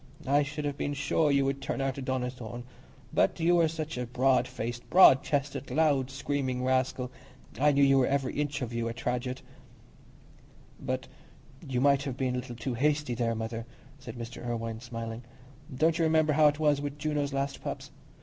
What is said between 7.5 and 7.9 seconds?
I knew